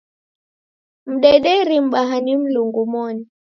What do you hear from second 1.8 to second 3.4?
mbaha ni Mlungu moni.